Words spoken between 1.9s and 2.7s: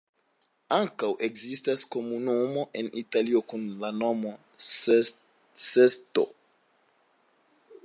komunumo